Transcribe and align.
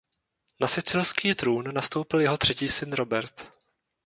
Na 0.59 0.67
sicilský 0.67 1.35
trůn 1.35 1.73
nastoupil 1.73 2.19
jeho 2.21 2.37
třetí 2.37 2.69
syn 2.69 2.93
Robert. 2.93 3.53